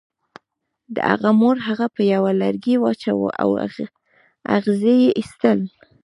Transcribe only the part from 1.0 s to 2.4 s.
هغه مور هغه په یوه